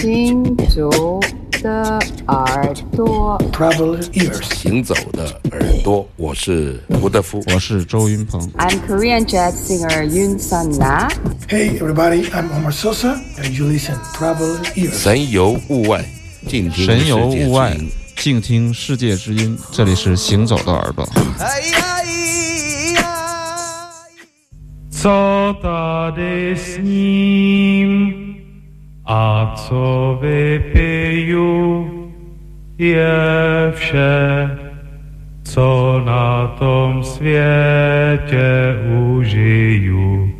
[0.00, 1.18] 行走
[1.60, 1.98] 的
[2.28, 3.36] 耳朵
[4.40, 8.40] 行走的耳朵，我是吴德夫，我是周云鹏。
[8.58, 11.08] I'm Korean jazz singer Yun Sun Na.
[11.48, 14.92] Hey everybody, I'm Omar Sosa, and you listen Travel ears。
[14.92, 16.04] 神游物外，
[16.46, 19.58] 静听神游世界之物外音，静听世界之音。
[19.72, 21.04] 这里是行走的耳朵。
[24.92, 28.17] Co tady s ním
[29.08, 31.90] a co vypiju,
[32.78, 34.50] je vše,
[35.42, 38.76] co na tom světě
[39.16, 40.32] užiju.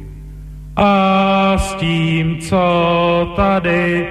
[0.77, 4.07] A s tím, co tady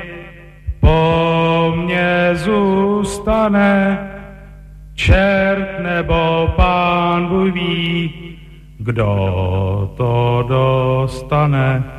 [0.79, 3.99] po mně zůstane,
[4.93, 8.13] čert nebo pán Bůh ví,
[8.79, 11.96] kdo to dostane.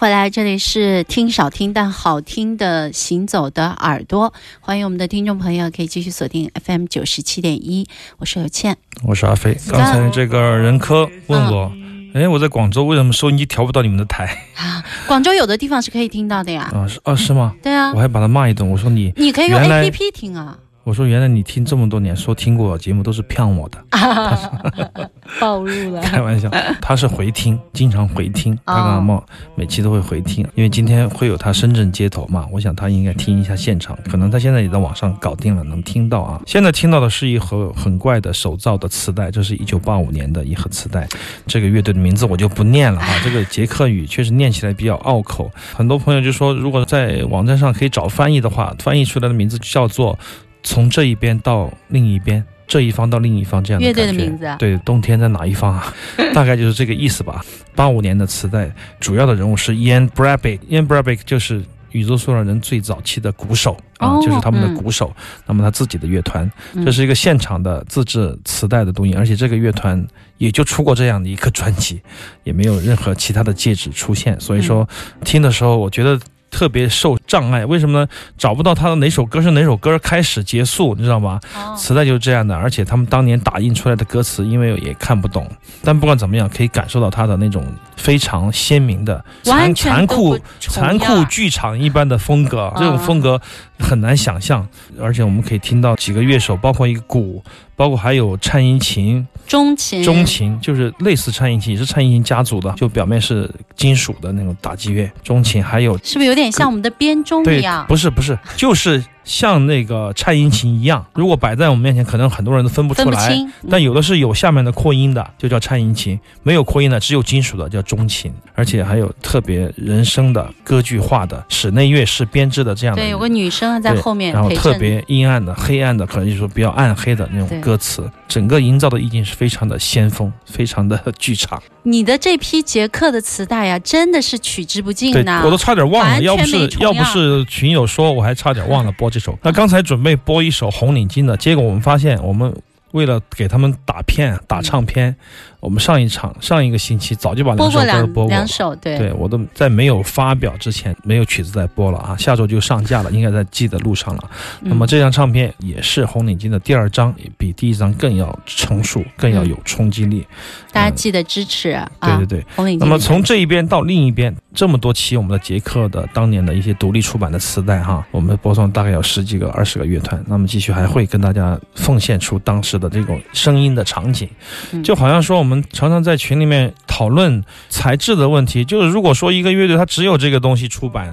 [0.00, 8.78] 回来，这里是听少听但好听的行走的耳朵，欢迎我们的听众朋友可以继续锁定 FM 九十七点一，我是刘倩。
[9.04, 9.54] 我是阿飞。
[9.68, 11.70] 刚才这个任科问我，
[12.14, 14.24] 哎，我在广州为什么收音机调不到你们的台？
[14.56, 16.70] 啊，广州有的地方是可以听到的呀。
[16.72, 17.54] 啊，是啊，是吗？
[17.62, 20.56] 对啊我，还把他骂一顿，我说你，你可以用 APP 听啊。
[20.90, 23.78] 我说原来你听这么多年，说听过我节目都是骗我的，
[25.38, 26.02] 暴露了。
[26.02, 26.50] 开玩笑。
[26.82, 36.42] 他是回听，经常回听，他跟阿茂每期都会回听，因为今天会有他深圳街头嘛，我想他应该听一下现场，可能他现在也在网上搞定了，能听到啊。
[36.44, 41.06] 现在听到的是一盒很怪的手造的磁带，这是一九八五年的一盒磁带，
[41.46, 50.18] 这个乐队的名字我就不念了啊， 这个捷克语确实念起来比较拗口，很多朋友就说，如果在网站上可以找翻译的话，翻译出来的名字叫做
[50.62, 52.44] “从这一边到另一边”。
[52.70, 55.92] 这一方到另一方这样的乐队的感觉名字啊对，冬天在哪一方啊？
[56.32, 57.44] 大概就是这个意思吧。
[57.74, 58.70] 八五年的磁带，
[59.00, 65.12] 主要的人物是 Ian Brabeck，Ian Brabeck 就是宇宙塑料人最早期的鼓手啊，哦就是他们的嗯鼓手，
[65.46, 70.06] 那么他自己的乐团，嗯这是一个现场的自制磁带的东西，而且这个乐团
[70.38, 72.00] 也就出过这样的一个专辑，
[72.44, 74.88] 也没有任何其他的介质出现，所以说
[75.24, 76.16] 听的时候我觉得。
[76.50, 78.08] 特别受障碍，为什么呢？
[78.36, 81.40] 找不到他的哪首歌是哪首歌开始结束，你知道吗？
[81.54, 85.50] 哦磁带就是这样的，而且他们当年打印出来的歌词，因为也看不懂，
[85.82, 87.64] 但不管怎么样，可以感受到他的那种
[87.96, 93.40] 非常鲜明的残残酷残酷剧场一般的风格，这种啊风格
[93.78, 94.66] 很难想象，
[95.00, 97.42] 而且我们可以听到几个乐手，包括一个鼓，
[97.80, 107.86] 包括还有颤音琴、钟琴，中琴，就是类似颤音琴，也是颤音琴家族的，就表面是金属的那种打击乐，中琴还有是不是有点像我们的编钟一样，？
[107.88, 113.36] 不是不是，就是像那个颤音琴一样，如果摆在我们面前，可能很多人都分不出来。
[113.68, 118.32] 但有的是有下面的扩音的，就叫颤音琴；没有扩音的，只有金属的，叫中琴。
[118.54, 123.02] 而且还有特别人声的、歌剧化的、室内乐式编制的这样的。
[123.02, 124.50] 对，有个女生在后面然后。
[124.60, 131.62] 特别阴暗的、黑暗的，可能就是说比较暗黑的那种歌词，整个营造的意境是非常的先锋，非常的剧场。
[131.84, 135.40] 你的这批杰克的磁带呀、真的是取之不尽对呐！
[135.42, 139.38] 我都差点忘了，要不是要不是群友说，我还差点忘了播这首。
[139.42, 142.56] 那刚才准备播一首红领巾的，结果我们发现，我们
[142.92, 145.14] 为了给他们打片、打唱片，
[145.60, 148.28] 我们上一场上一个星期早就把两首歌播过了。
[148.30, 154.30] 两首，对对，我都在没有发表之前，没有曲子在播了啊，下周就上架了，应该在记的路上了。
[154.60, 160.26] 那么嗯这张唱片也是红领巾的第二张，比第一张更要成熟，更要有冲击力。
[160.72, 161.90] 大家记得支持啊！
[162.00, 162.46] 对对对。
[162.56, 162.80] 红领巾。
[162.80, 174.28] 那么从这一边到另一边，这么多期我们的杰克的当年的一些独立出版的磁带哈，我们播送大概有十几个、二十个乐团，那么继续还会跟大家奉献出当时的这种声音的场景，
[174.72, 181.12] 嗯就好像说我们我们常常在群里面讨论材质的问题，就是如果说一个乐队它只有这个东西出版。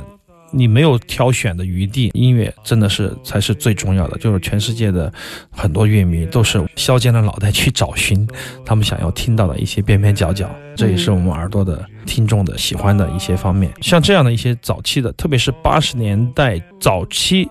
[0.49, 4.17] 你没有挑选的余地，音乐真的是才是最重要的。
[4.17, 5.11] 就是全世界的
[5.51, 8.25] 很多乐迷都是削尖了脑袋去找寻
[8.65, 13.73] 他们想要听到的一些边边角角，这也是我们耳朵的听众的喜欢的一些方面。
[13.81, 17.49] 像这样的一些早期的，特别是八十年代早期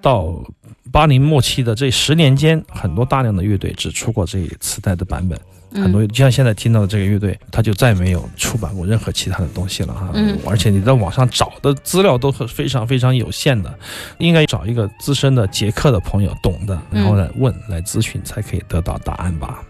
[0.00, 0.42] 到
[0.90, 5.38] 八零末期的这十年间，很多大量的乐队只出过这磁带的版本。
[5.82, 10.10] 很多嗯就像现在听到的这个乐队，他就再没有出版过任何其他的东西了哈。
[10.14, 13.72] 嗯而且你在网上找的资料都是非常非常有限的，
[14.18, 19.62] 应该找一个资深的捷克的朋友懂的，然后来问来咨询，才可以得到答案吧。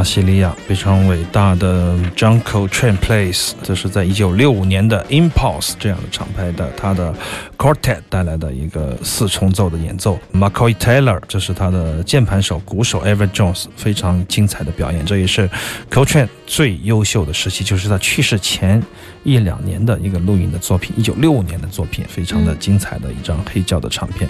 [0.00, 7.14] 巴西利亚非常伟大的 John Coltrane Place，这是在一九六五年的 Impulse 这样的厂牌的他的
[7.58, 10.18] Quartet 带来的一个四重奏的演奏。
[10.32, 15.46] McCoy Taylor 这是他的键盘手、鼓手 Everett Jones 非常精彩的表演，这也是
[15.90, 18.82] Coltrane 最优秀的时期，就是他去世前
[19.22, 24.26] 一两年的一个录音的作品，一九六五年的作品，非常的精彩的一张黑胶的唱片。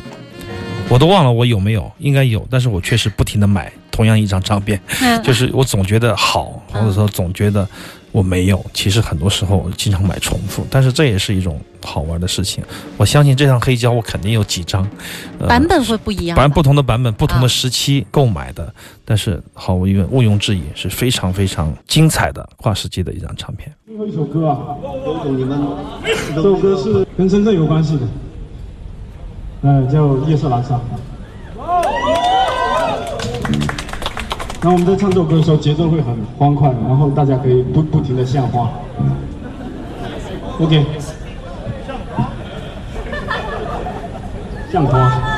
[0.89, 3.73] 我都忘了我有没有，应该有，但是我确实不停的买。
[3.91, 4.81] 同样一张唱片，
[5.23, 7.67] 就是我总觉得好，或者说总觉得
[8.13, 8.65] 我没有。
[8.73, 12.63] 其实很多时候我经常买重复，但是这也是一种好玩的事情。
[12.97, 14.89] 我相信这张黑胶我肯定有几张，
[15.49, 18.73] 版本会不一样，反正不同的版本、不同的时期购买的，
[19.05, 23.73] 但是毫无疑问毋庸置疑是非常非常精彩的跨世纪的一张唱片。
[23.87, 24.59] 最后一首歌啊，
[25.25, 25.61] 你们
[26.35, 28.03] 这首歌是跟深圳有关系的，
[29.63, 30.79] 呃，叫《夜色阑珊》。
[34.63, 38.71] 那我们在唱这首歌的时候，节奏会很欢快，然后大家可以不不停的献花。
[40.59, 40.85] OK，
[44.71, 45.30] 像花。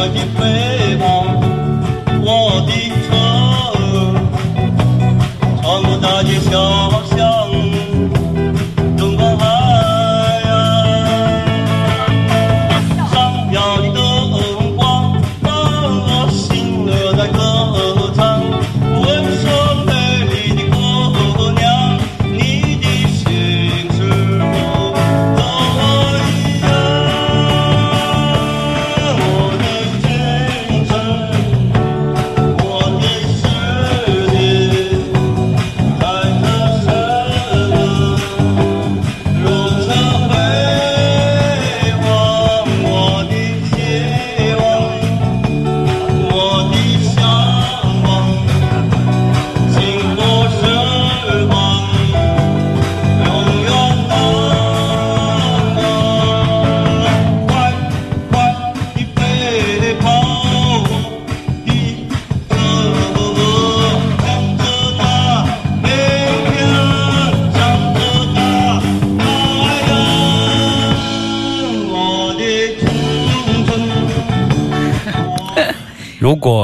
[0.00, 0.69] magipay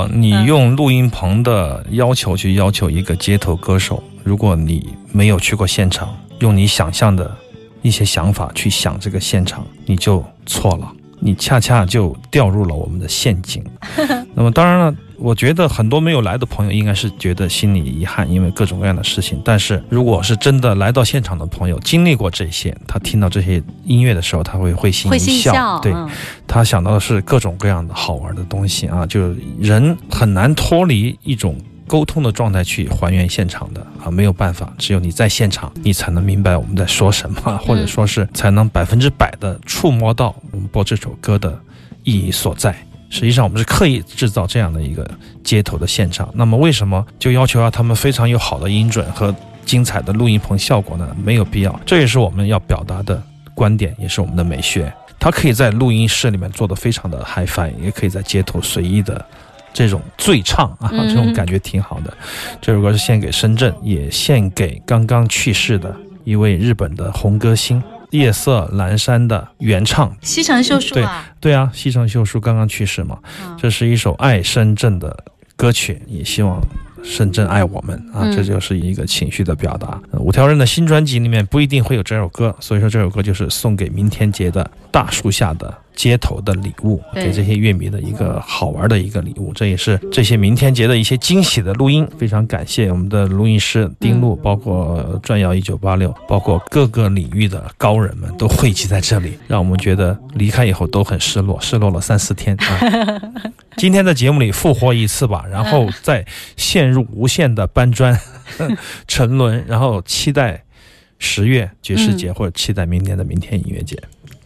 [0.09, 7.35] 果你用录音棚的要求去要求一个街头歌手，如果你没有去过现场，用你想象的
[7.83, 13.64] 一些想法去想这个现场，你就错了，你恰恰就掉入了我们的陷阱。
[14.35, 14.95] 那么当然了。
[15.18, 19.40] 我觉得很多没有来的朋友应该是觉得心里遗憾，因为各种各样的事情。
[19.44, 25.79] 但是如果是真的来到现场的朋友，经历过这些，他听到这些音乐的时候，他会会心一笑。
[25.81, 25.92] 对，
[26.46, 41.59] 他想到的是各种各样的好玩的东西啊，就人很难脱离一种沟通的状态去还原现场的啊，没有办法，只有你在现场，你才能明白我们在说什么， 或者说是才能百分之百的触摸到我们播这首歌的
[42.05, 42.76] 意义所在。
[43.09, 45.09] 实际上，我们是刻意制造这样的一个
[45.45, 46.29] 街头的现场。
[46.35, 51.16] 那么，为什么就要求要他们非常有好的音准和精彩的录音棚效果呢？
[51.23, 51.81] 没有必要。
[51.87, 53.23] 这也是我们要表达的
[53.55, 54.92] 观点，也是我们的美学。
[55.19, 59.25] 它可以在录音室里面做的非常的 HiFi，也可以在街头随意的
[59.73, 62.12] 这种醉唱啊，这种感觉挺好的。
[62.61, 67.83] 这首歌是献给深圳，也献给刚刚去世的一位日本的红歌星。
[68.16, 73.18] 夜色阑珊的原唱西城秀树啊，对啊，西城秀树刚刚去世嘛，
[73.59, 75.24] 这是一首爱深圳的
[75.57, 76.61] 歌曲，也希望
[77.02, 80.00] 深圳爱我们啊，这就是一个情绪的表达。
[80.12, 85.72] 五条人的新专辑里面不一定会有这首歌，所以说这首歌就是送给明天节的大树下的。
[85.97, 92.07] 街头的礼物，给这些乐迷的一个好玩的一个礼物，这也是这些明天节的一些惊喜的录音。
[92.19, 103.23] 非常感谢我们的录音师丁路，包括转摇一九八六，包括各个领域的高人们都汇集在这里， 让我们觉得离开以后都很失落，失落了三四天啊。
[103.77, 106.25] 今天的节目里复活一次吧，然后再
[106.57, 108.19] 陷入无限的搬砖
[109.09, 110.63] 沉沦，然后期待
[111.19, 113.99] 十月爵士节，或者期待明年的明天音乐节。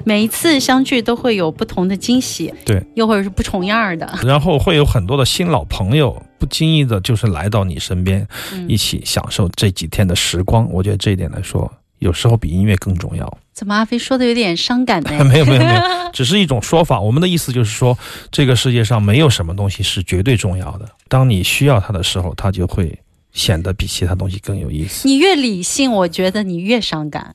[0.05, 8.27] 每一次相聚都会有不同的惊喜，对，又或者是不重样的，然后会有很多的新老朋友不经意的，就是来到你身边，
[8.69, 10.71] 一起享受这几天的时光。
[10.73, 13.39] 我觉得这一点来说，有时候比音乐更重要。
[13.53, 15.25] 怎么阿飞说的有点伤感呢？
[15.25, 15.81] 没有没有没有，
[16.15, 16.99] 只是一种说法。
[16.99, 17.99] 我们的意思就是说，
[18.31, 20.89] 这个世界上没有什么东西是绝对重要的。
[21.09, 22.99] 当你需要它的时候，它就会
[23.33, 25.07] 显得比其他东西更有意思。
[25.07, 27.35] 你越理性，我觉得你越伤感。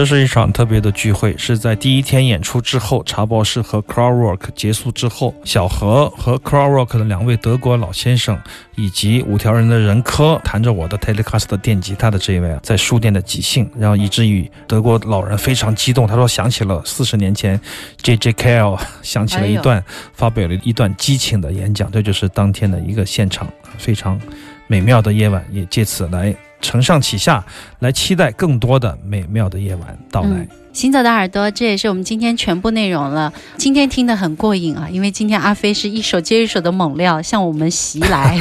[0.00, 8.40] 这是一场特别的聚会，是在第一天演出之后，茶博士和 Crowdwork 结束之后，小何和 Crowdwork 的两位德国老先生，
[8.76, 17.60] 以及五条人的人科弹着我的 Telecaster 电吉他的这一位啊，在书店的即兴，然后以至于德国老人非常激动，他说想起了四十年前
[18.00, 18.32] J.J.
[18.32, 19.84] Cale 想起了一段，
[20.14, 24.18] 发表了一段激情的演讲，这就是当天的一个现场，非常
[24.66, 26.34] 美妙的夜晚，也借此来。
[26.60, 27.44] 承上启下
[27.80, 30.46] 来，期待更多的美妙的夜晚到来。
[30.72, 33.32] 行走的耳朵，这也是我们今天全部内容了。
[33.56, 38.38] 今天听得很过瘾啊，因为今天阿飞是一首接一首的猛料向我们袭来，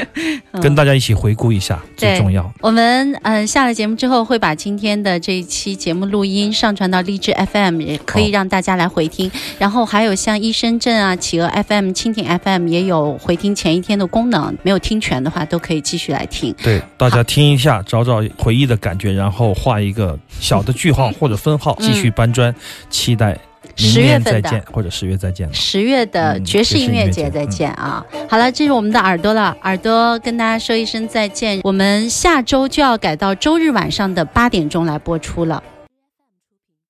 [0.62, 2.50] 跟大家一起回顾一下最重要。
[2.60, 9.30] 我们嗯下了节目之后会把今天的这一期节目录音上传到荔枝 FM，也可以让大家来回听。
[9.58, 16.54] 然后还有像医生镇啊、企鹅 FM、蜻蜓 FM 也有回听前一天的功能，没有听全的话都可以继续来听。
[16.62, 21.65] 对，大家听一下，找找回忆的感觉，然后画一个小的句号或者分号。
[21.80, 22.54] 继续搬砖，
[22.90, 23.36] 期待
[23.74, 25.52] 十月份再见，或者十月再见。
[25.52, 28.04] 十月的爵士音乐节再见啊！
[28.28, 31.60] 好了，这是我们的耳朵了，耳朵跟大家说一声再见。
[31.62, 35.62] 我们下周就要改到周日晚上的八点钟来播出了。